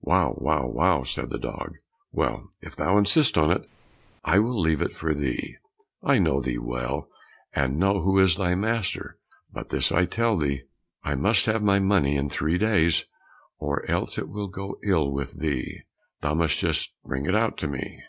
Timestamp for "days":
12.58-13.06